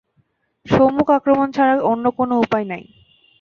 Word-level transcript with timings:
সম্মুখ 0.65 1.07
আক্রমণ 1.17 1.47
ছাড়া 1.55 1.73
অন্য 1.91 2.05
কোন 2.17 2.29
উপায় 2.43 2.65
নাই। 2.71 2.83